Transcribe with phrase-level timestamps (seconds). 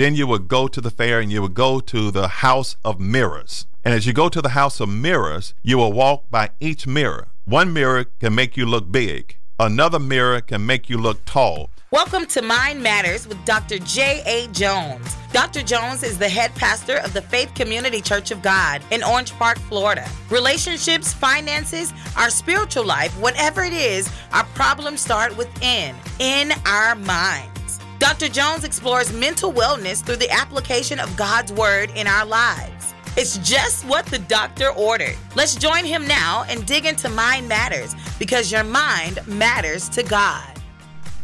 [0.00, 2.98] Then you would go to the fair and you would go to the house of
[2.98, 3.66] mirrors.
[3.84, 7.28] And as you go to the house of mirrors, you will walk by each mirror.
[7.44, 11.68] One mirror can make you look big, another mirror can make you look tall.
[11.90, 13.78] Welcome to Mind Matters with Dr.
[13.78, 14.46] J.A.
[14.52, 15.14] Jones.
[15.34, 15.60] Dr.
[15.60, 19.58] Jones is the head pastor of the Faith Community Church of God in Orange Park,
[19.58, 20.08] Florida.
[20.30, 27.49] Relationships, finances, our spiritual life, whatever it is, our problems start within, in our minds.
[28.00, 28.30] Dr.
[28.30, 32.94] Jones explores mental wellness through the application of God's Word in our lives.
[33.14, 35.16] It's just what the doctor ordered.
[35.34, 40.50] Let's join him now and dig into Mind Matters because your mind matters to God.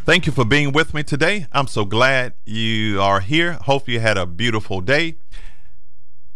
[0.05, 1.47] Thank you for being with me today.
[1.51, 3.55] I'm so glad you are here.
[3.55, 5.17] Hope you had a beautiful day.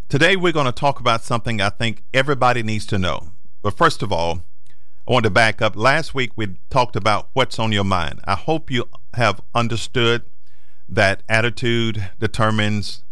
[0.09, 3.33] Today, we're going to talk about something I think everybody needs to know.
[3.61, 4.41] But first of all,
[5.07, 5.77] I want to back up.
[5.77, 8.21] Last week, we talked about what's on your mind.
[8.25, 10.23] I hope you have understood
[10.91, 13.05] that attitude determines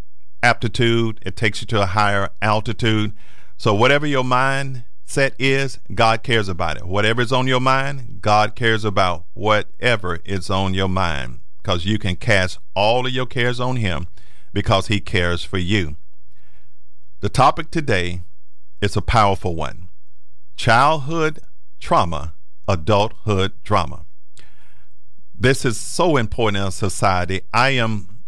[0.43, 3.12] aptitude, it takes you to a higher altitude.
[3.57, 6.87] So, whatever your mind set is, God cares about it.
[6.87, 11.98] Whatever is on your mind, God cares about whatever is on your mind because you
[11.98, 14.09] can cast all of your cares on Him
[14.53, 15.97] because He cares for you.
[17.20, 18.23] The topic today
[18.81, 19.89] is a powerful one
[20.57, 21.39] childhood
[21.79, 22.35] trauma,
[22.67, 24.05] adulthood drama.
[25.41, 27.42] This is so important in society.
[27.55, 28.25] I am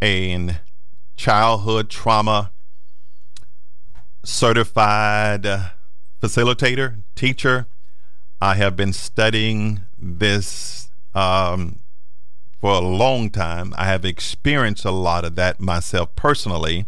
[0.00, 0.58] a
[1.16, 2.52] childhood trauma
[4.22, 5.42] certified
[6.22, 7.66] facilitator, teacher.
[8.40, 11.80] I have been studying this um,
[12.60, 13.74] for a long time.
[13.76, 16.86] I have experienced a lot of that myself personally.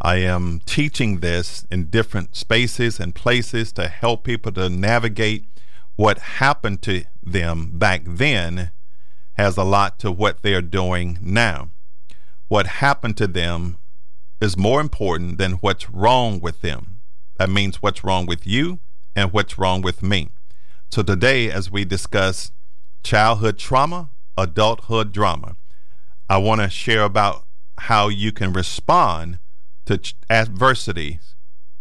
[0.00, 5.44] I am teaching this in different spaces and places to help people to navigate
[5.96, 8.70] what happened to them back then
[9.34, 11.70] has a lot to what they're doing now.
[12.48, 13.78] What happened to them
[14.40, 17.00] is more important than what's wrong with them.
[17.38, 18.78] That means what's wrong with you
[19.16, 20.30] and what's wrong with me.
[20.90, 22.52] So today, as we discuss
[23.02, 25.56] childhood trauma, adulthood drama,
[26.28, 27.44] I want to share about
[27.78, 29.38] how you can respond
[29.86, 31.34] to ch- adversities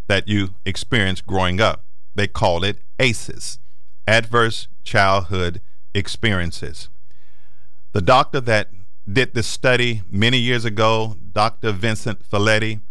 [0.07, 1.85] that you experienced growing up.
[2.15, 3.59] They call it ACEs,
[4.07, 5.61] Adverse Childhood
[5.93, 6.89] Experiences.
[7.93, 8.71] The doctor that
[9.11, 11.71] did this study many years ago, Dr.
[11.71, 12.81] Vincent Felitti,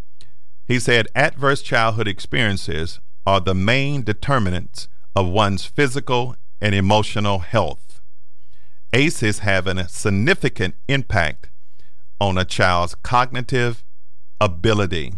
[0.68, 4.86] he said adverse childhood experiences are the main determinants
[5.16, 8.00] of one's physical and emotional health.
[8.92, 11.48] ACEs have a significant impact
[12.20, 13.82] on a child's cognitive
[14.40, 15.14] ability.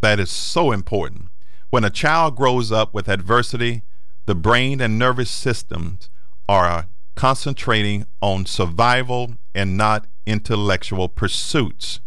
[0.00, 1.28] That is so important.
[1.68, 3.82] When a child grows up with adversity,
[4.24, 6.08] the brain and nervous systems
[6.48, 12.00] are concentrating on survival and not intellectual pursuits.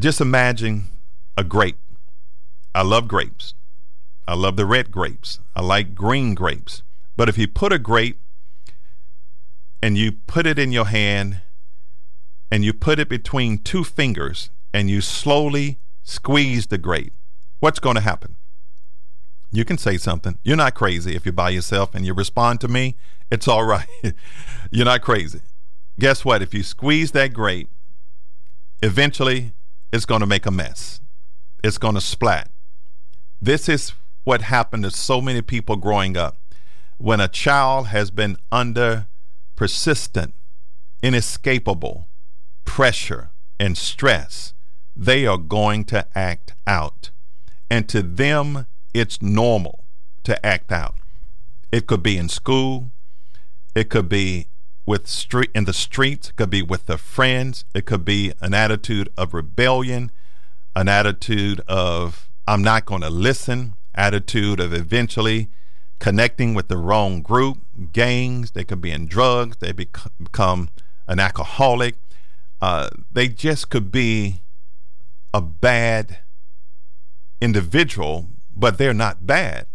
[0.00, 0.88] Just imagine
[1.36, 1.78] a grape.
[2.74, 3.54] I love grapes.
[4.28, 5.40] I love the red grapes.
[5.54, 6.82] I like green grapes.
[7.16, 8.20] But if you put a grape
[9.82, 11.40] and you put it in your hand
[12.50, 17.14] and you put it between two fingers and you slowly squeeze the grape,
[17.60, 18.36] what's going to happen?
[19.50, 20.38] You can say something.
[20.42, 22.96] You're not crazy if you're by yourself and you respond to me.
[23.30, 23.86] It's all right.
[24.70, 25.40] you're not crazy.
[25.98, 26.42] Guess what?
[26.42, 27.70] If you squeeze that grape,
[28.82, 29.52] eventually
[29.92, 31.00] it's going to make a mess
[31.66, 32.48] it's going to splat.
[33.42, 33.92] This is
[34.24, 36.36] what happened to so many people growing up.
[36.98, 39.06] When a child has been under
[39.56, 40.34] persistent,
[41.02, 42.06] inescapable
[42.64, 44.54] pressure and stress,
[44.94, 47.10] they are going to act out.
[47.68, 49.84] And to them, it's normal
[50.22, 50.94] to act out.
[51.72, 52.90] It could be in school,
[53.76, 54.48] it could be
[54.86, 58.54] with street in the streets, it could be with the friends, it could be an
[58.54, 60.10] attitude of rebellion,
[60.74, 65.50] an attitude of I'm not going to listen, attitude of eventually
[65.98, 67.58] connecting with the wrong group,
[67.92, 68.52] gangs.
[68.52, 69.58] They could be in drugs.
[69.58, 70.70] They become
[71.06, 71.96] an alcoholic.
[72.62, 74.42] Uh, they just could be
[75.34, 76.18] a bad
[77.42, 79.66] individual, but they're not bad.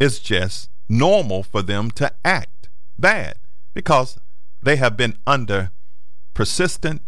[0.00, 2.59] It's just normal for them to act
[3.00, 3.36] bad
[3.74, 4.18] because
[4.62, 5.70] they have been under
[6.34, 7.02] persistent,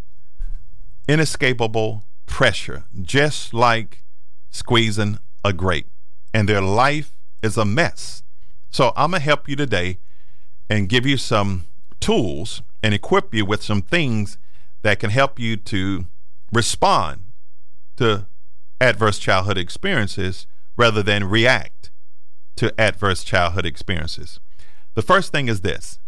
[1.09, 4.03] inescapable pressure, just like
[4.51, 5.89] squeezing a grape,
[6.33, 8.23] and their life is a mess.
[8.71, 9.99] So I'm going to help you today
[10.71, 11.67] and give you some
[12.01, 14.39] tools and equip you with some things
[14.83, 16.07] that can help you to
[16.53, 17.25] respond
[17.97, 18.27] to
[18.81, 20.47] adverse childhood experiences
[20.77, 21.91] rather than react
[22.57, 24.41] to adverse childhood experiences.
[24.95, 25.99] The first thing is this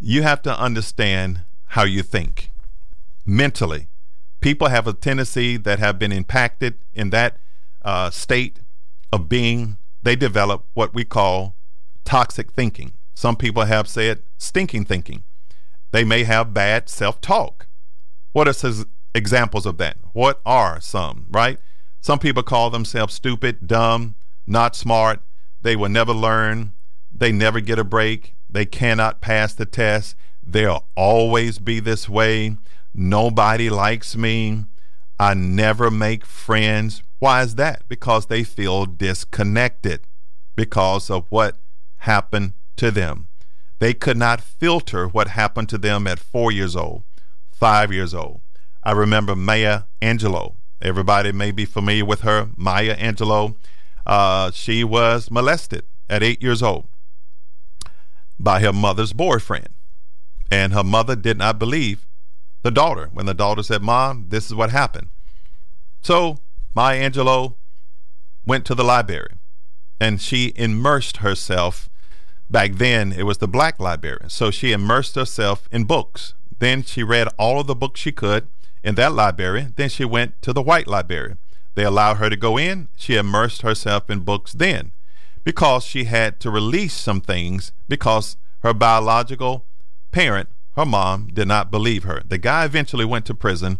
[0.00, 2.50] you have to understand how you think
[3.24, 3.88] mentally
[4.42, 7.38] People have a tendency that have been impacted in that
[7.84, 8.58] uh, state
[9.12, 11.54] of being, they develop what we call
[12.04, 12.94] toxic thinking.
[13.14, 15.22] Some people have said stinking thinking.
[15.92, 17.68] They may have bad self talk.
[18.32, 19.96] What are some examples of that?
[20.12, 21.60] What are some, right?
[22.00, 25.20] Some people call themselves stupid, dumb, not smart.
[25.60, 26.72] They will never learn.
[27.14, 28.34] They never get a break.
[28.48, 30.16] They cannot pass the test.
[30.42, 32.56] They'll always be this way.
[32.94, 34.64] Nobody likes me.
[35.18, 37.02] I never make friends.
[37.18, 37.88] Why is that?
[37.88, 40.00] Because they feel disconnected
[40.56, 41.56] because of what
[41.98, 43.28] happened to them.
[43.78, 47.04] They could not filter what happened to them at four years old,
[47.50, 48.40] five years old.
[48.82, 50.56] I remember Maya Angelou.
[50.80, 52.48] Everybody may be familiar with her.
[52.56, 53.56] Maya Angelou.
[54.04, 56.88] Uh, she was molested at eight years old
[58.42, 59.68] by her mother's boyfriend.
[60.50, 62.06] And her mother did not believe
[62.62, 65.08] the daughter when the daughter said, Mom, this is what happened.
[66.02, 66.38] So
[66.74, 67.54] Maya Angelou
[68.44, 69.34] went to the library
[70.00, 71.88] and she immersed herself.
[72.50, 74.24] Back then, it was the black library.
[74.28, 76.34] So she immersed herself in books.
[76.58, 78.48] Then she read all of the books she could
[78.84, 79.68] in that library.
[79.74, 81.36] Then she went to the white library.
[81.74, 82.88] They allowed her to go in.
[82.96, 84.92] She immersed herself in books then
[85.44, 89.66] because she had to release some things because her biological
[90.10, 92.22] parent, her mom, did not believe her.
[92.24, 93.78] The guy eventually went to prison.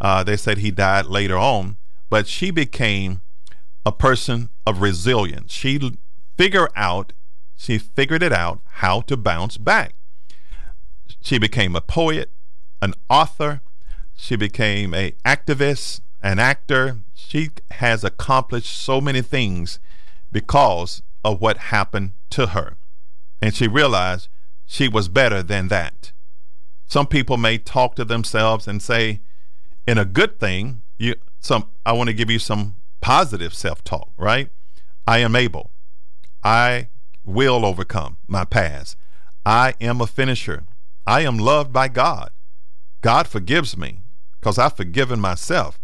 [0.00, 1.76] Uh, they said he died later on,
[2.10, 3.20] but she became
[3.86, 5.52] a person of resilience.
[5.52, 5.80] She
[6.36, 7.12] figured out,
[7.56, 9.94] she figured it out how to bounce back.
[11.20, 12.30] She became a poet,
[12.82, 13.60] an author.
[14.16, 16.98] She became a activist, an actor.
[17.14, 19.78] She has accomplished so many things
[20.34, 22.76] because of what happened to her.
[23.40, 24.28] And she realized
[24.66, 26.12] she was better than that.
[26.86, 29.20] Some people may talk to themselves and say,
[29.86, 34.50] in a good thing, you some I want to give you some positive self-talk, right?
[35.06, 35.70] I am able.
[36.42, 36.88] I
[37.24, 38.96] will overcome my past.
[39.46, 40.64] I am a finisher.
[41.06, 42.30] I am loved by God.
[43.02, 44.00] God forgives me
[44.40, 45.78] because I've forgiven myself.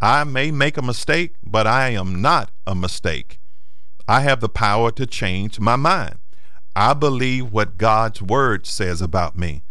[0.00, 3.40] I may make a mistake, but I am not a mistake.
[4.06, 6.18] I have the power to change my mind.
[6.76, 9.62] I believe what God's word says about me.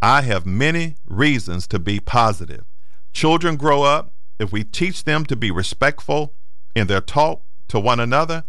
[0.00, 2.64] I have many reasons to be positive.
[3.12, 6.34] Children grow up, if we teach them to be respectful
[6.74, 8.44] in their talk to one another,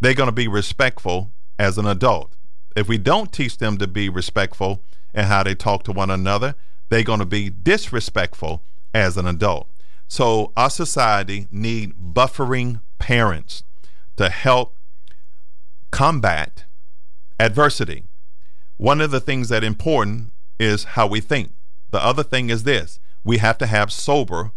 [0.00, 2.36] they're going to be respectful as an adult.
[2.74, 4.82] If we don't teach them to be respectful
[5.14, 6.54] in how they talk to one another,
[6.88, 8.62] they're going to be disrespectful
[8.94, 9.68] as an adult.
[10.08, 13.64] So our society need buffering parents
[14.16, 14.76] to help
[15.90, 16.64] combat
[17.38, 18.04] adversity.
[18.76, 21.52] One of the things that important is how we think.
[21.90, 24.52] The other thing is this we have to have sober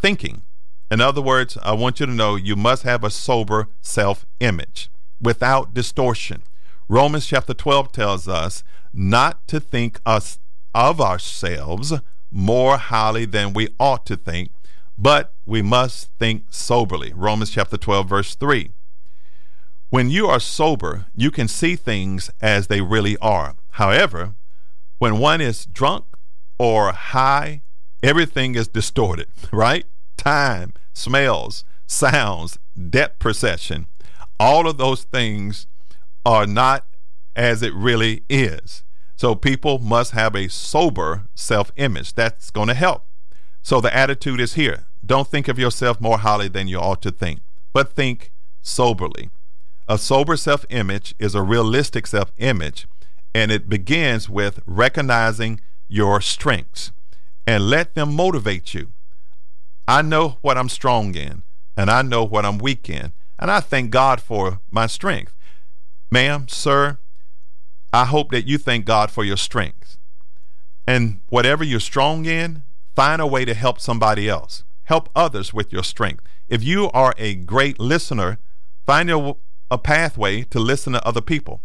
[0.00, 0.42] thinking.
[0.90, 4.90] In other words, I want you to know you must have a sober self image
[5.20, 6.42] without distortion.
[6.88, 10.38] Romans chapter 12 tells us not to think us
[10.74, 11.92] of ourselves
[12.30, 14.50] more highly than we ought to think,
[14.98, 17.12] but we must think soberly.
[17.14, 18.72] Romans chapter 12, verse 3.
[19.90, 23.54] When you are sober, you can see things as they really are.
[23.72, 24.34] However,
[24.98, 26.04] when one is drunk
[26.58, 27.62] or high,
[28.02, 29.86] everything is distorted, right?
[30.16, 32.58] Time, smells, sounds,
[32.90, 33.86] depth perception,
[34.40, 35.68] all of those things
[36.26, 36.84] are not
[37.36, 38.82] as it really is.
[39.16, 42.14] So people must have a sober self image.
[42.14, 43.04] That's going to help.
[43.62, 44.87] So the attitude is here.
[45.08, 47.40] Don't think of yourself more highly than you ought to think,
[47.72, 49.30] but think soberly.
[49.88, 52.86] A sober self image is a realistic self image,
[53.34, 56.92] and it begins with recognizing your strengths
[57.46, 58.92] and let them motivate you.
[59.88, 61.42] I know what I'm strong in,
[61.74, 65.34] and I know what I'm weak in, and I thank God for my strength.
[66.10, 66.98] Ma'am, sir,
[67.94, 69.96] I hope that you thank God for your strengths.
[70.86, 74.64] And whatever you're strong in, find a way to help somebody else.
[74.88, 76.24] Help others with your strength.
[76.48, 78.38] If you are a great listener,
[78.86, 79.36] find a,
[79.70, 81.60] a pathway to listen to other people.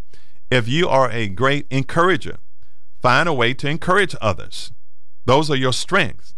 [0.51, 2.36] If you are a great encourager,
[3.01, 4.74] find a way to encourage others.
[5.24, 6.36] Those are your strengths.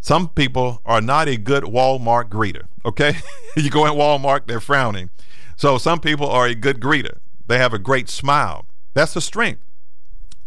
[0.00, 3.18] Some people are not a good Walmart greeter, okay?
[3.56, 5.10] you go in Walmart, they're frowning.
[5.54, 7.18] So some people are a good greeter.
[7.46, 8.66] They have a great smile.
[8.92, 9.62] That's a strength.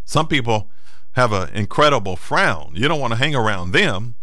[0.03, 0.69] Some people
[1.13, 2.73] have an incredible frown.
[2.75, 4.15] You don't want to hang around them,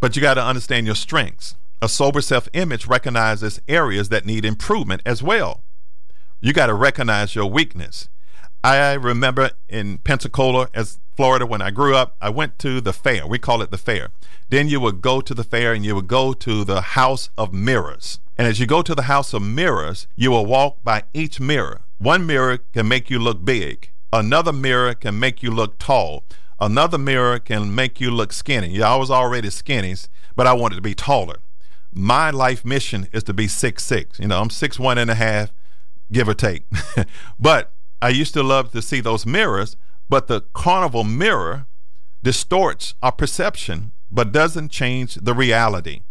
[0.00, 1.56] but you got to understand your strengths.
[1.82, 5.62] A sober self image recognizes areas that need improvement as well.
[6.40, 8.08] You got to recognize your weakness.
[8.64, 13.26] I remember in Pensacola, as Florida, when I grew up, I went to the fair.
[13.26, 14.08] We call it the fair.
[14.48, 17.52] Then you would go to the fair and you would go to the House of
[17.52, 18.20] Mirrors.
[18.36, 21.82] And as you go to the House of Mirrors, you will walk by each mirror.
[21.98, 26.24] One mirror can make you look big, another mirror can make you look tall,
[26.60, 28.68] another mirror can make you look skinny.
[28.68, 29.94] Yeah, I was already skinny,
[30.34, 31.38] but I wanted to be taller.
[31.92, 34.18] My life mission is to be six six.
[34.18, 35.52] You know, I'm six one and a half,
[36.12, 36.64] give or take.
[37.40, 37.72] but
[38.02, 39.76] I used to love to see those mirrors,
[40.08, 41.66] but the carnival mirror
[42.22, 46.02] distorts our perception but doesn't change the reality.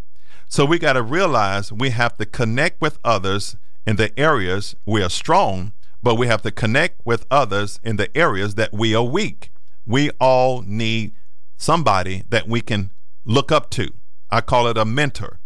[0.48, 5.02] So we got to realize we have to connect with others in the areas we
[5.02, 5.74] are strong,
[6.04, 9.52] but we have to connect with others in the areas that we are weak.
[9.86, 11.14] We all need
[11.58, 12.92] somebody that we can
[13.24, 13.94] look up to.
[14.30, 15.40] I call it a mentor.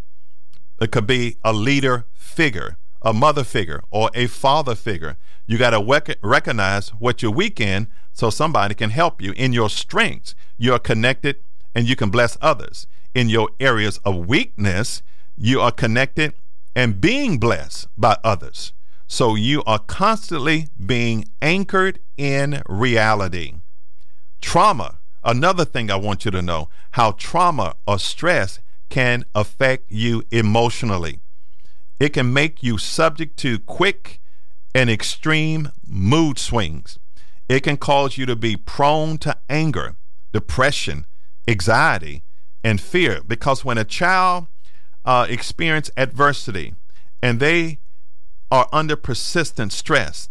[0.82, 5.18] It could be a leader figure, a mother figure, or a father figure.
[5.46, 9.34] You got to rec- recognize what you're weak in so somebody can help you.
[9.34, 11.38] In your strengths, you're connected
[11.76, 12.88] and you can bless others.
[13.14, 15.02] In your areas of weakness,
[15.36, 16.34] you are connected
[16.76, 18.74] and being blessed by others.
[19.08, 23.56] So you are constantly being anchored in reality.
[24.42, 30.24] Trauma, another thing I want you to know how trauma or stress can affect you
[30.32, 31.20] emotionally.
[32.00, 34.22] It can make you subject to quick
[34.74, 36.98] and extreme mood swings.
[37.48, 39.96] It can cause you to be prone to anger,
[40.32, 41.06] depression,
[41.48, 42.24] anxiety,
[42.64, 43.22] and fear.
[43.28, 44.48] Because when a child
[45.04, 46.76] uh, experience adversity
[47.22, 47.80] and they
[48.52, 50.30] are under persistent stress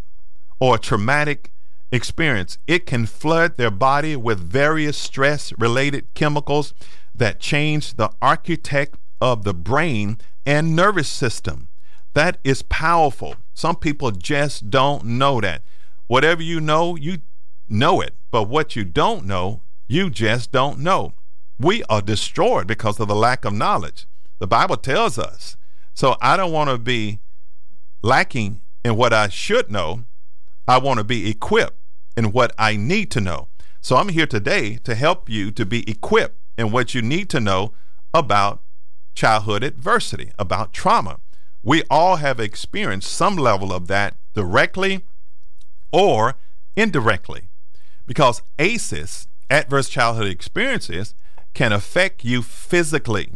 [0.60, 1.52] or traumatic
[1.90, 6.74] experience, it can flood their body with various stress related chemicals
[7.14, 11.68] that change the architect of the brain and nervous system.
[12.14, 13.36] That is powerful.
[13.54, 15.62] Some people just don't know that.
[16.06, 17.18] Whatever you know, you
[17.68, 18.14] know it.
[18.30, 21.14] But what you don't know, you just don't know.
[21.58, 24.06] We are destroyed because of the lack of knowledge.
[24.38, 25.56] The Bible tells us.
[25.94, 27.18] So I don't want to be
[28.02, 30.04] lacking in what I should know.
[30.66, 31.77] I want to be equipped
[32.18, 33.46] in what I need to know.
[33.80, 37.38] So I'm here today to help you to be equipped in what you need to
[37.38, 37.72] know
[38.12, 38.60] about
[39.14, 41.20] childhood adversity, about trauma.
[41.62, 45.04] We all have experienced some level of that directly
[45.92, 46.34] or
[46.76, 47.50] indirectly
[48.04, 51.14] because ACEs, adverse childhood experiences,
[51.54, 53.30] can affect you physically.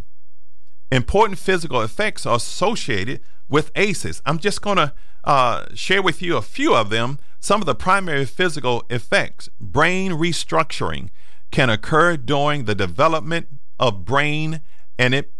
[0.91, 4.23] Important physical effects are associated with ACEs.
[4.27, 7.21] I'm just going to uh, share with you a few of them.
[7.43, 9.49] Some of the primary physical effects.
[9.61, 11.11] Brain restructuring
[11.51, 13.49] can occur during the development
[13.81, 14.61] of brain
[14.97, 15.33] and it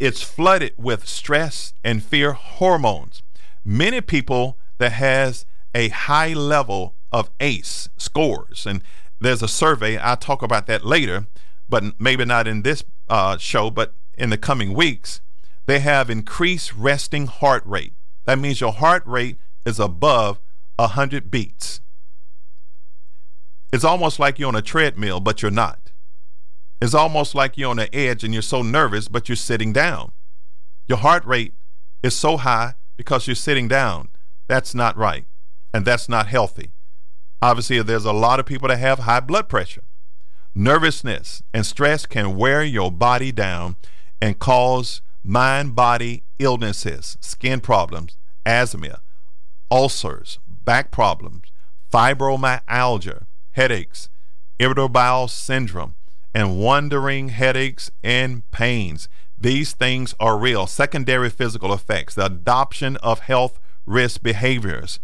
[0.00, 3.22] it's flooded with stress and fear hormones.
[3.64, 8.82] Many people that has a high level of ACE scores, and
[9.20, 9.96] there's a survey.
[9.96, 11.28] I'll talk about that later,
[11.68, 15.20] but maybe not in this uh, show, but in the coming weeks.
[15.66, 17.92] They have increased resting heart rate.
[18.24, 20.40] That means your heart rate is above
[20.76, 21.80] 100 beats.
[23.72, 25.90] It's almost like you're on a treadmill, but you're not.
[26.80, 30.12] It's almost like you're on the edge and you're so nervous, but you're sitting down.
[30.86, 31.54] Your heart rate
[32.02, 34.10] is so high because you're sitting down.
[34.48, 35.24] That's not right.
[35.72, 36.70] And that's not healthy.
[37.40, 39.82] Obviously, there's a lot of people that have high blood pressure.
[40.54, 43.76] Nervousness and stress can wear your body down
[44.20, 48.16] and cause mind body illnesses, skin problems,
[48.46, 49.00] asthma,
[49.70, 51.44] ulcers, back problems,
[51.92, 54.08] fibromyalgia, headaches,
[54.58, 55.94] irritable bowel syndrome,
[56.34, 59.08] and wandering headaches and pains.
[59.38, 60.66] These things are real.
[60.66, 65.00] Secondary physical effects, the adoption of health risk behaviors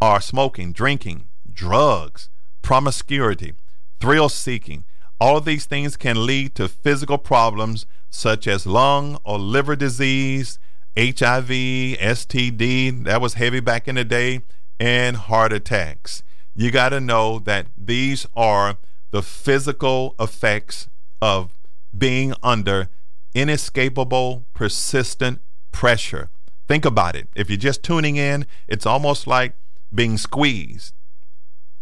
[0.00, 2.28] are smoking, drinking, drugs,
[2.62, 3.54] promiscuity,
[4.00, 4.84] thrill seeking.
[5.20, 10.58] All of these things can lead to physical problems such as lung or liver disease,
[10.96, 14.40] HIV, STD, that was heavy back in the day,
[14.82, 16.24] and heart attacks.
[16.56, 18.78] You got to know that these are
[19.12, 20.88] the physical effects
[21.20, 21.54] of
[21.96, 22.88] being under
[23.32, 26.30] inescapable, persistent pressure.
[26.66, 27.28] Think about it.
[27.36, 29.54] If you're just tuning in, it's almost like
[29.94, 30.94] being squeezed.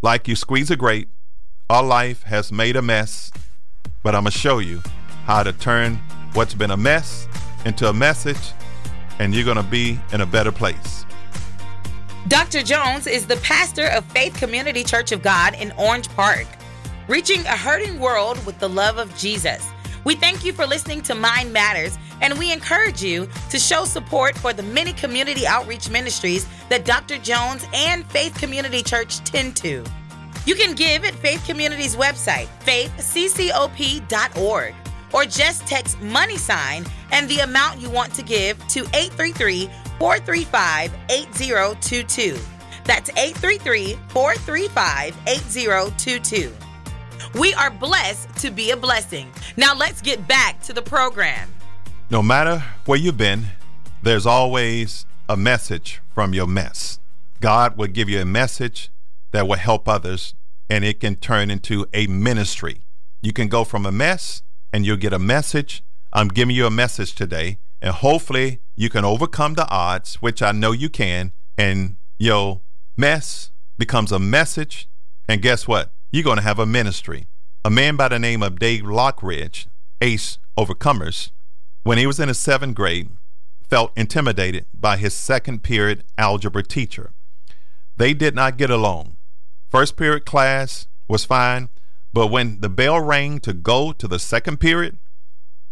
[0.02, 1.08] Like you squeeze a grape,
[1.70, 3.32] our life has made a mess,
[4.02, 4.82] but I'm going to show you
[5.24, 5.98] how to turn
[6.34, 7.26] what's been a mess
[7.64, 8.52] into a message,
[9.18, 11.06] and you're going to be in a better place.
[12.28, 12.62] Dr.
[12.62, 16.46] Jones is the pastor of Faith Community Church of God in Orange Park
[17.10, 19.68] reaching a hurting world with the love of Jesus.
[20.04, 24.38] We thank you for listening to Mind Matters, and we encourage you to show support
[24.38, 27.18] for the many community outreach ministries that Dr.
[27.18, 29.84] Jones and Faith Community Church tend to.
[30.46, 34.74] You can give at Faith Community's website, faithccop.org,
[35.12, 39.68] or just text money sign and the amount you want to give to 833
[40.00, 42.38] 435 8022.
[42.84, 46.52] That's 833 435 8022.
[47.38, 49.30] We are blessed to be a blessing.
[49.56, 51.48] Now let's get back to the program.
[52.10, 53.44] No matter where you've been,
[54.02, 56.98] there's always a message from your mess.
[57.40, 58.90] God will give you a message
[59.32, 60.34] that will help others,
[60.68, 62.80] and it can turn into a ministry.
[63.22, 64.42] You can go from a mess
[64.72, 65.84] and you'll get a message.
[66.12, 70.52] I'm giving you a message today, and hopefully you can overcome the odds, which I
[70.52, 72.60] know you can, and your
[72.96, 74.88] mess becomes a message.
[75.28, 75.92] And guess what?
[76.12, 77.26] You're going to have a ministry.
[77.64, 79.66] A man by the name of Dave Lockridge,
[80.00, 81.30] Ace Overcomers,
[81.82, 83.10] when he was in the seventh grade,
[83.68, 87.12] felt intimidated by his second period algebra teacher.
[87.96, 89.16] They did not get along.
[89.70, 91.68] First period class was fine,
[92.12, 94.98] but when the bell rang to go to the second period,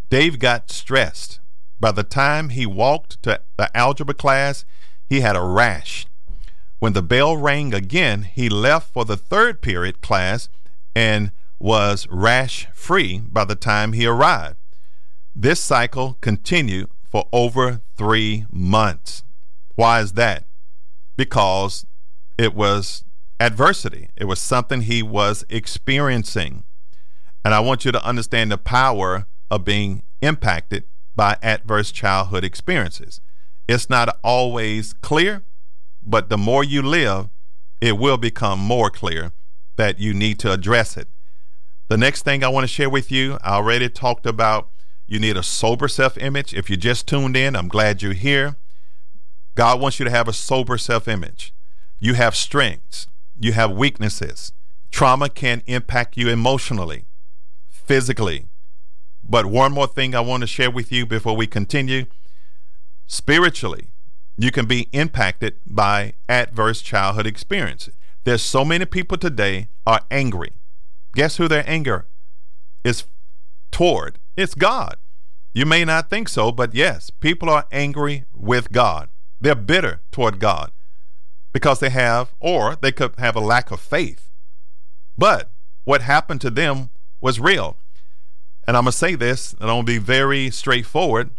[0.08, 1.40] Dave got stressed.
[1.80, 4.64] By the time he walked to the algebra class,
[5.08, 6.06] he had a rash.
[6.80, 10.48] When the bell rang again, he left for the third period class
[10.94, 14.56] and was rash free by the time he arrived.
[15.34, 19.22] This cycle continued for over three months.
[19.74, 20.44] Why is that?
[21.16, 21.86] Because
[22.36, 23.04] it was
[23.40, 26.64] adversity, it was something he was experiencing.
[27.44, 30.84] And I want you to understand the power of being impacted
[31.18, 33.20] by adverse childhood experiences.
[33.66, 35.42] It's not always clear,
[36.00, 37.28] but the more you live,
[37.80, 39.32] it will become more clear
[39.74, 41.08] that you need to address it.
[41.88, 44.68] The next thing I want to share with you, I already talked about
[45.08, 46.54] you need a sober self image.
[46.54, 48.54] If you just tuned in, I'm glad you're here.
[49.56, 51.52] God wants you to have a sober self image.
[51.98, 53.08] You have strengths,
[53.40, 54.52] you have weaknesses.
[54.92, 57.06] Trauma can impact you emotionally,
[57.68, 58.46] physically.
[59.28, 62.06] But one more thing I want to share with you before we continue
[63.06, 63.88] spiritually,
[64.36, 67.94] you can be impacted by adverse childhood experiences.
[68.24, 70.52] There's so many people today are angry.
[71.14, 72.06] Guess who their anger
[72.84, 73.04] is
[73.70, 74.18] toward?
[74.36, 74.96] It's God.
[75.52, 79.08] You may not think so, but yes, people are angry with God.
[79.40, 80.72] They're bitter toward God
[81.52, 84.30] because they have, or they could have a lack of faith.
[85.16, 85.50] But
[85.84, 87.76] what happened to them was real.
[88.68, 91.30] And I'm going to say this, and I'm going to be very straightforward.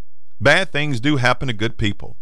[0.41, 2.17] Bad things do happen to good people.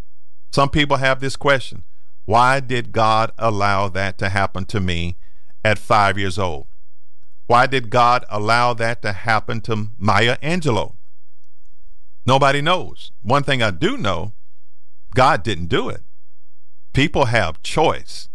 [0.52, 1.84] Some people have this question
[2.26, 5.16] Why did God allow that to happen to me
[5.64, 6.68] at five years old?
[7.46, 10.98] Why did God allow that to happen to Maya Angelou?
[12.26, 13.14] Nobody knows.
[13.22, 14.34] One thing I do know
[15.16, 16.02] God didn't do it.
[16.92, 18.28] People have choice,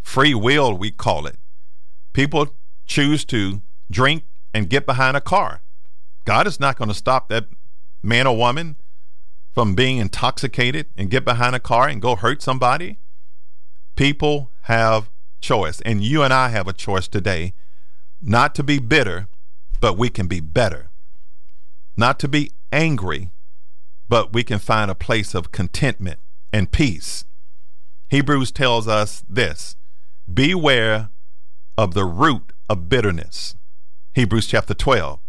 [0.00, 1.36] free will, we call it.
[2.14, 4.24] People choose to drink
[4.54, 5.60] and get behind a car.
[6.26, 7.46] God is not going to stop that
[8.02, 8.76] man or woman
[9.54, 12.98] from being intoxicated and get behind a car and go hurt somebody.
[13.94, 15.08] People have
[15.40, 17.54] choice, and you and I have a choice today
[18.20, 19.28] not to be bitter,
[19.80, 20.88] but we can be better.
[21.96, 23.30] Not to be angry,
[24.08, 26.18] but we can find a place of contentment
[26.52, 27.24] and peace.
[28.08, 29.76] Hebrews tells us this
[30.32, 31.10] Beware
[31.78, 33.54] of the root of bitterness.
[34.12, 35.20] Hebrews chapter 12.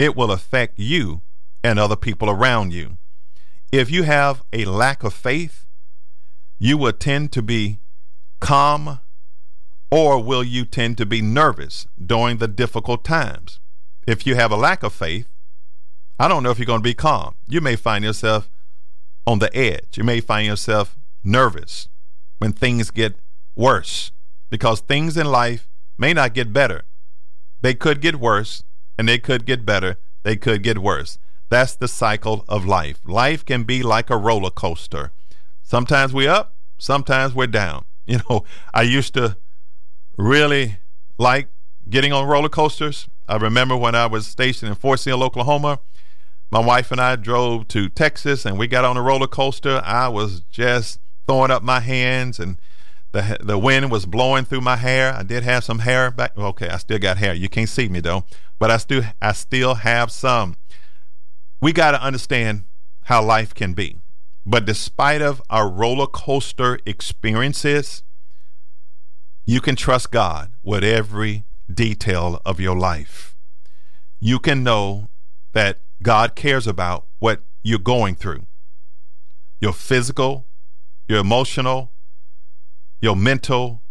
[0.00, 1.20] It will affect you
[1.62, 2.96] and other people around you.
[3.70, 5.66] If you have a lack of faith,
[6.58, 7.80] you will tend to be
[8.40, 9.00] calm,
[9.90, 13.60] or will you tend to be nervous during the difficult times?
[14.06, 15.28] If you have a lack of faith,
[16.18, 17.34] I don't know if you're going to be calm.
[17.46, 18.50] You may find yourself
[19.26, 19.98] on the edge.
[19.98, 21.90] You may find yourself nervous
[22.38, 23.16] when things get
[23.54, 24.12] worse
[24.48, 26.84] because things in life may not get better.
[27.60, 28.64] They could get worse
[29.00, 29.96] and they could get better.
[30.24, 31.16] They could get worse.
[31.48, 33.00] That's the cycle of life.
[33.06, 35.10] Life can be like a roller coaster.
[35.62, 37.86] Sometimes we're up, sometimes we're down.
[38.06, 39.36] You know, I used to
[40.18, 40.78] really
[41.16, 41.48] like
[41.88, 43.08] getting on roller coasters.
[43.28, 45.78] I remember when I was stationed in Fort Sill, Oklahoma
[46.50, 49.80] my wife and I drove to Texas and we got on a roller coaster.
[49.84, 52.58] I was just throwing up my hands and
[53.12, 55.12] the the wind was blowing through my hair.
[55.14, 56.36] I did have some hair back.
[56.36, 57.34] Okay, I still got hair.
[57.34, 58.24] You can't see me though,
[58.58, 60.56] but I still I still have some.
[61.60, 62.64] We got to understand
[63.04, 63.98] how life can be.
[64.46, 68.02] But despite of our roller coaster experiences,
[69.44, 73.36] you can trust God with every detail of your life.
[74.20, 75.08] You can know
[75.52, 78.46] that God cares about what you're going through
[79.60, 80.46] your physical,
[81.06, 81.92] your emotional,
[83.00, 83.82] your mental,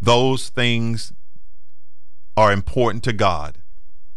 [0.00, 1.12] those things
[2.36, 3.58] are important to God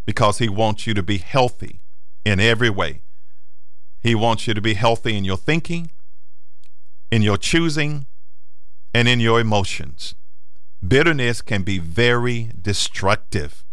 [0.06, 1.82] because He wants you to be healthy
[2.26, 3.02] in every way.
[4.02, 5.92] He wants you to be healthy in your thinking,
[7.12, 8.08] in your choosing,
[8.94, 10.16] and in your emotions.
[10.86, 13.64] Bitterness can be very destructive.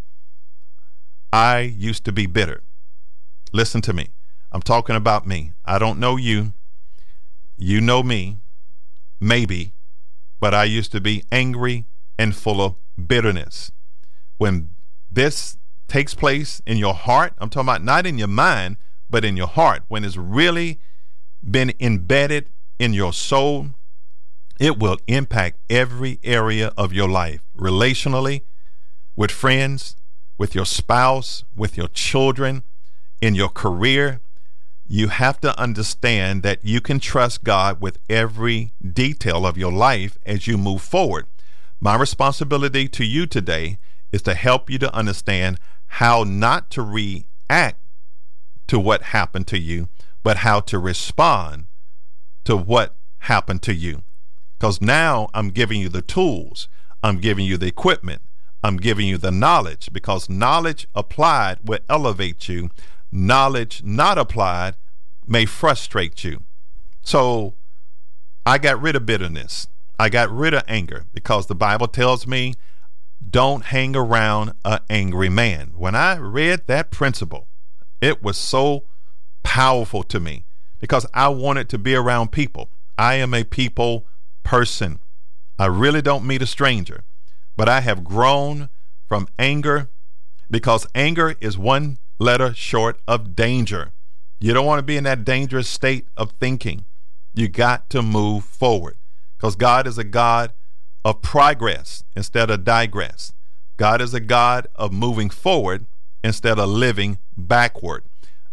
[1.32, 2.62] I used to be bitter.
[3.52, 4.10] Listen to me.
[4.52, 5.52] I'm talking about me.
[5.64, 6.52] I don't know you.
[7.56, 8.38] You know me,
[9.20, 9.72] maybe,
[10.40, 11.87] but I used to be angry
[12.18, 12.76] and full of
[13.07, 13.72] bitterness.
[14.37, 14.70] When
[15.11, 18.76] this takes place in your heart, I'm talking about not in your mind,
[19.11, 20.81] but in your heart, when it's really
[21.42, 23.68] been embedded in your soul,
[24.61, 28.42] it will impact every area of your life relationally,
[29.16, 29.96] with friends,
[30.37, 32.62] with your spouse, with your children,
[33.20, 34.20] in your career.
[34.90, 40.16] You have to understand that you can trust God with every detail of your life
[40.24, 41.27] as you move forward.
[41.79, 43.79] My responsibility to you today
[44.12, 47.81] is to help you to understand how not to react
[48.68, 49.88] to what happened to you,
[50.22, 51.66] but how to respond
[52.44, 54.03] to what happened to you.
[54.59, 56.66] Because now I'm giving you the tools,
[57.03, 58.22] I'm giving you the equipment,
[58.64, 62.70] I'm giving you the knowledge, because knowledge applied will elevate you,
[63.10, 64.74] knowledge not applied
[65.26, 66.42] may frustrate you.
[67.02, 67.54] So
[68.44, 69.68] I got rid of bitterness.
[69.98, 72.54] I got rid of anger because the Bible tells me
[73.30, 75.72] don't hang around an angry man.
[75.76, 77.48] When I read that principle,
[78.00, 78.84] it was so
[79.42, 80.44] powerful to me
[80.78, 82.70] because I wanted to be around people.
[82.96, 84.06] I am a people
[84.44, 85.00] person.
[85.58, 87.02] I really don't meet a stranger,
[87.56, 88.70] but I have grown
[89.06, 89.88] from anger
[90.50, 93.92] because anger is one letter short of danger.
[94.40, 96.85] You don't want to be in that dangerous state of thinking.
[97.35, 98.96] You got to move forward
[99.37, 100.52] because God is a God
[101.04, 103.33] of progress instead of digress.
[103.76, 105.87] God is a God of moving forward
[106.24, 108.04] instead of living backward.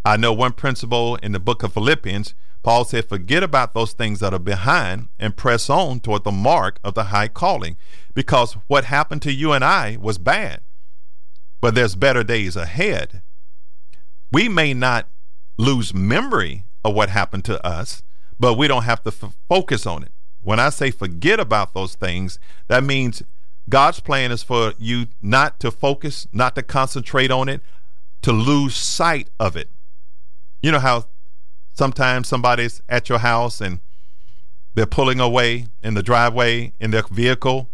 [0.04, 4.22] I know one principle in the book of Philippians Paul said, Forget about those things
[4.22, 7.78] that are behind and press on toward the mark of the high calling.
[8.16, 10.62] Because what happened to you and I was bad,
[11.62, 13.22] but there's better days ahead.
[14.36, 15.08] We may not
[15.58, 18.04] lose memory of what happened to us,
[18.38, 20.12] but we don't have to f- focus on it.
[20.42, 23.24] When I say forget about those things, that means
[23.70, 27.62] God's plan is for you not to focus, not to concentrate on it,
[28.24, 29.70] to lose sight of it.
[30.62, 31.06] You know how
[31.74, 33.80] Sometimes somebody's at your house and
[34.74, 37.70] they're pulling away in the driveway in their vehicle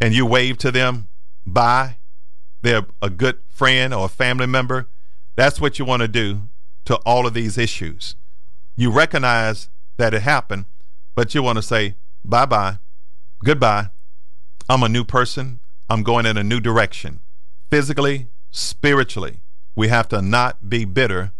[0.00, 1.08] and you wave to them
[1.44, 1.96] bye.
[2.60, 4.86] They're a good friend or a family member.
[5.34, 6.48] That's what you want to do
[6.84, 8.16] to all of these issues.
[8.76, 10.66] You recognize that it happened,
[11.14, 12.78] but you want to say bye bye,
[13.44, 13.90] goodbye.
[14.68, 15.60] I'm a new person.
[15.90, 17.20] I'm going in a new direction.
[17.70, 19.40] Physically, spiritually,
[19.74, 21.32] we have to not be bitter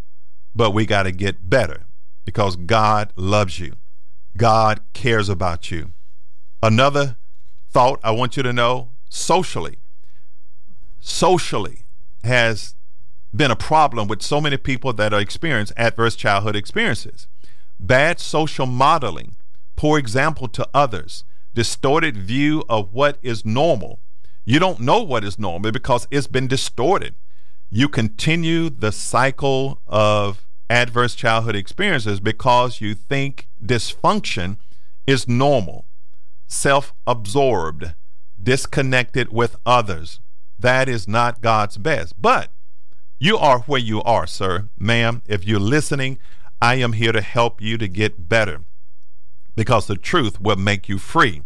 [0.55, 1.85] but we got to get better
[2.25, 3.75] because God loves you.
[4.37, 5.93] God cares about you.
[6.63, 7.17] Another
[7.71, 9.79] thought I want you to know socially,
[11.01, 11.85] socially
[12.23, 12.75] has
[13.35, 17.27] been a problem with so many people that are experiencing adverse childhood experiences.
[17.79, 19.37] Bad social modeling,
[19.77, 24.01] poor example to others, distorted view of what is normal.
[24.45, 27.15] You don't know what is normal because it's been distorted
[27.75, 34.59] you continue the cycle of adverse childhood experiences because you think dysfunction
[35.07, 35.87] is normal,
[36.47, 37.95] self absorbed,
[38.41, 40.21] disconnected with others.
[40.59, 42.21] That is not God's best.
[42.21, 42.51] But
[43.23, 45.23] you are where you are, sir, ma'am.
[45.27, 46.19] If you're listening,
[46.61, 48.63] I am here to help you to get better
[49.55, 51.43] because the truth will make you free.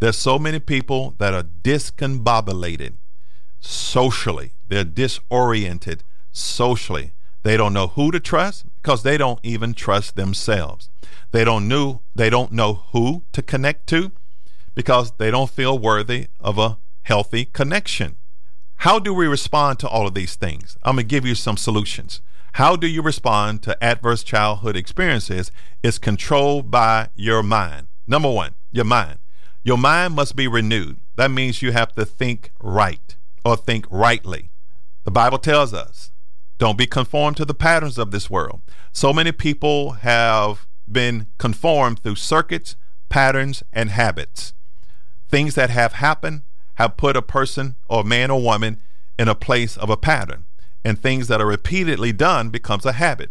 [0.00, 2.96] There's so many people that are discombobulated
[3.58, 4.52] socially.
[4.68, 7.14] They're disoriented socially.
[7.42, 10.90] They don't know who to trust because they don't even trust themselves.
[11.30, 14.12] They don't know they don't know who to connect to
[14.74, 18.16] because they don't feel worthy of a healthy connection.
[18.82, 20.76] How do we respond to all of these things?
[20.84, 22.22] I'm going to give you some solutions.
[22.52, 25.50] How do you respond to adverse childhood experiences
[25.82, 27.88] is controlled by your mind.
[28.06, 29.18] Number 1, your mind.
[29.64, 31.00] Your mind must be renewed.
[31.16, 34.50] That means you have to think right or think rightly.
[35.02, 36.12] The Bible tells us,
[36.58, 38.60] don't be conformed to the patterns of this world.
[38.92, 42.76] So many people have been conformed through circuits,
[43.08, 44.52] patterns, and habits.
[45.28, 46.42] Things that have happened
[46.78, 48.80] have put a person or man or woman
[49.18, 50.46] in a place of a pattern,
[50.84, 53.30] and things that are repeatedly done becomes a habit.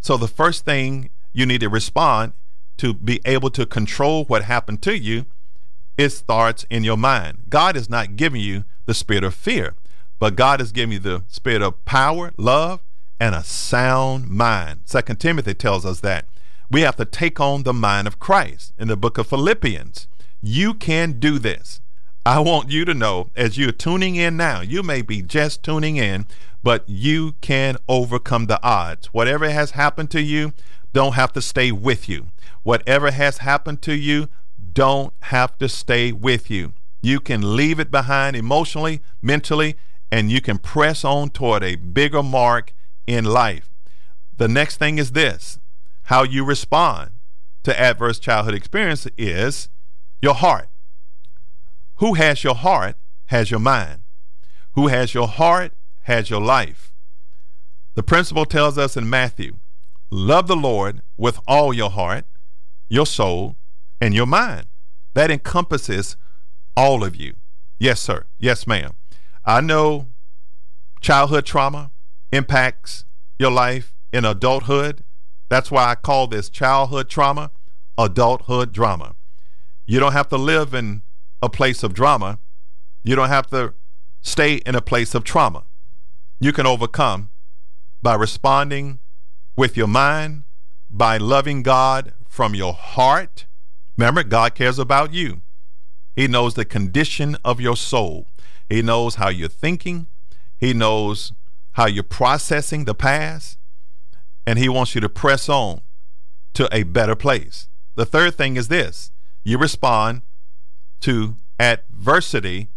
[0.00, 2.32] So the first thing you need to respond
[2.78, 5.26] to be able to control what happened to you
[5.98, 7.42] it starts in your mind.
[7.50, 9.74] God is not giving you the spirit of fear,
[10.18, 12.80] but God is giving you the spirit of power, love,
[13.20, 14.80] and a sound mind.
[14.86, 16.24] Second Timothy tells us that
[16.70, 20.08] we have to take on the mind of Christ in the book of Philippians.
[20.40, 21.82] You can do this.
[22.26, 25.96] I want you to know as you're tuning in now, you may be just tuning
[25.96, 26.26] in,
[26.62, 29.06] but you can overcome the odds.
[29.06, 30.52] Whatever has happened to you,
[30.92, 32.28] don't have to stay with you.
[32.62, 34.28] Whatever has happened to you,
[34.72, 36.74] don't have to stay with you.
[37.00, 39.76] You can leave it behind emotionally, mentally,
[40.12, 42.74] and you can press on toward a bigger mark
[43.06, 43.70] in life.
[44.36, 45.58] The next thing is this
[46.04, 47.12] how you respond
[47.62, 49.68] to adverse childhood experience is
[50.20, 50.69] your heart.
[52.00, 54.02] Who has your heart has your mind.
[54.72, 56.94] Who has your heart has your life.
[57.94, 59.58] The principle tells us in Matthew
[60.10, 62.24] love the Lord with all your heart,
[62.88, 63.56] your soul,
[64.00, 64.66] and your mind.
[65.12, 66.16] That encompasses
[66.74, 67.34] all of you.
[67.78, 68.24] Yes, sir.
[68.38, 68.94] Yes, ma'am.
[69.44, 70.06] I know
[71.02, 71.90] childhood trauma
[72.32, 73.04] impacts
[73.38, 75.04] your life in adulthood.
[75.50, 77.50] That's why I call this childhood trauma
[77.98, 79.16] adulthood drama.
[79.84, 81.02] You don't have to live in
[81.42, 82.38] a place of drama.
[83.02, 83.74] You don't have to
[84.20, 85.64] stay in a place of trauma.
[86.38, 87.30] You can overcome
[88.02, 88.98] by responding
[89.56, 90.44] with your mind,
[90.88, 93.46] by loving God from your heart.
[93.96, 95.42] Remember, God cares about you.
[96.16, 98.26] He knows the condition of your soul.
[98.68, 100.06] He knows how you're thinking.
[100.58, 101.32] He knows
[101.72, 103.58] how you're processing the past.
[104.46, 105.82] And He wants you to press on
[106.54, 107.68] to a better place.
[107.94, 109.10] The third thing is this
[109.44, 110.22] you respond
[111.00, 112.68] to adversity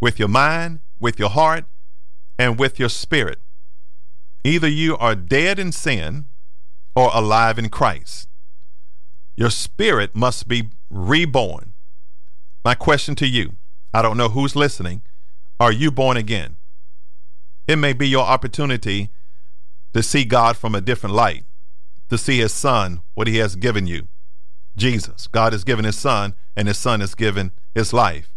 [0.00, 1.64] with your mind, with your heart,
[2.38, 3.40] and with your spirit.
[4.44, 6.26] Either you are dead in sin
[6.94, 8.28] or alive in Christ.
[9.36, 11.74] Your spirit must be reborn.
[12.64, 13.54] My question to you
[13.92, 15.02] I don't know who's listening.
[15.60, 16.56] Are you born again?
[17.66, 19.10] It may be your opportunity
[19.92, 21.44] to see God from a different light,
[22.08, 24.08] to see His Son, what He has given you.
[24.78, 25.26] Jesus.
[25.26, 28.28] God has given his son, and his son has given his life.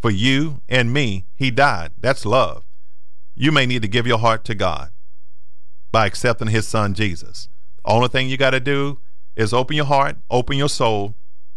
[0.00, 1.92] For you and me, he died.
[1.98, 2.64] That's love.
[3.34, 4.92] You may need to give your heart to God
[5.90, 7.48] by accepting his son, Jesus.
[7.84, 8.98] The only thing you got to do
[9.34, 11.14] is open your heart, open your soul,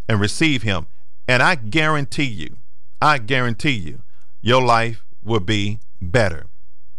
[0.08, 0.88] and receive him.
[1.28, 2.58] And I guarantee you,
[3.02, 4.02] I guarantee you,
[4.42, 6.46] your life will be better.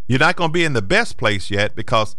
[0.06, 2.14] You're not going to be in the best place yet because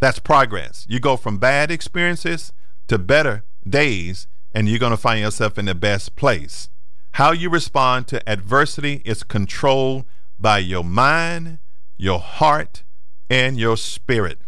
[0.00, 0.84] that's progress.
[0.88, 2.52] You go from bad experiences
[2.88, 6.68] to better days and you're going to find yourself in the best place.
[7.12, 10.04] How you respond to adversity is controlled
[10.38, 11.58] by your mind,
[11.96, 12.84] your heart,
[13.28, 14.40] and your spirit.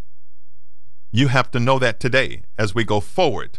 [1.11, 3.59] You have to know that today as we go forward.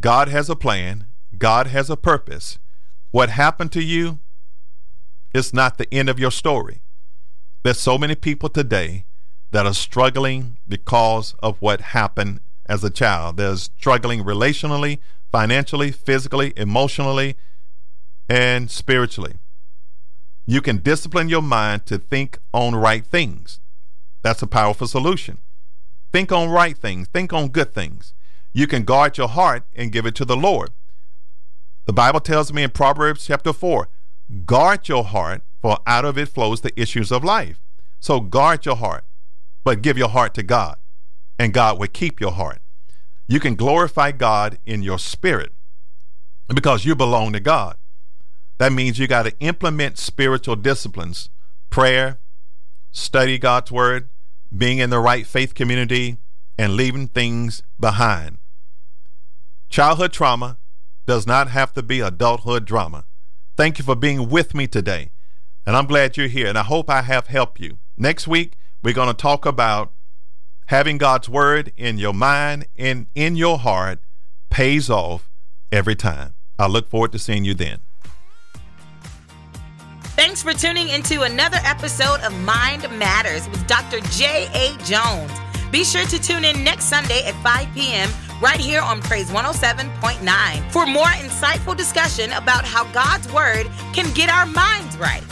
[0.00, 2.58] God has a plan, God has a purpose.
[3.10, 4.20] What happened to you
[5.34, 6.82] is not the end of your story.
[7.62, 9.04] There's so many people today
[9.50, 13.36] that are struggling because of what happened as a child.
[13.36, 14.98] They're struggling relationally,
[15.32, 17.36] financially, physically, emotionally,
[18.28, 19.34] and spiritually.
[20.46, 23.60] You can discipline your mind to think on right things.
[24.22, 25.38] That's a powerful solution.
[26.12, 28.14] Think on right things, think on good things.
[28.52, 30.70] You can guard your heart and give it to the Lord.
[31.86, 33.88] The Bible tells me in Proverbs chapter 4
[34.44, 37.60] guard your heart, for out of it flows the issues of life.
[37.98, 39.04] So guard your heart,
[39.64, 40.76] but give your heart to God,
[41.38, 42.60] and God will keep your heart.
[43.26, 45.52] You can glorify God in your spirit
[46.54, 47.77] because you belong to God.
[48.58, 51.30] That means you got to implement spiritual disciplines
[51.70, 52.18] prayer,
[52.90, 54.08] study God's word,
[54.56, 56.18] being in the right faith community,
[56.56, 58.38] and leaving things behind.
[59.68, 60.58] Childhood trauma
[61.06, 63.04] does not have to be adulthood drama.
[63.56, 65.10] Thank you for being with me today.
[65.66, 66.46] And I'm glad you're here.
[66.46, 67.78] And I hope I have helped you.
[67.96, 69.92] Next week, we're going to talk about
[70.66, 74.00] having God's word in your mind and in your heart
[74.50, 75.30] pays off
[75.70, 76.34] every time.
[76.58, 77.80] I look forward to seeing you then.
[80.18, 84.00] Thanks for tuning into another episode of Mind Matters with Dr.
[84.10, 84.76] J.A.
[84.82, 85.30] Jones.
[85.70, 88.10] Be sure to tune in next Sunday at 5 p.m.
[88.42, 94.28] right here on Praise 107.9 for more insightful discussion about how God's Word can get
[94.28, 95.22] our minds right.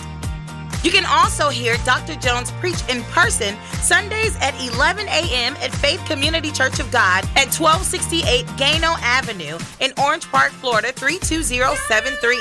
[0.84, 2.14] You can also hear Dr.
[2.14, 5.56] Jones preach in person Sundays at 11 a.m.
[5.62, 12.38] at Faith Community Church of God at 1268 Gano Avenue in Orange Park, Florida 32073.